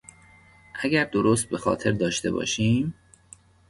[0.73, 2.93] اگر درست به خاطر داشته باشیم...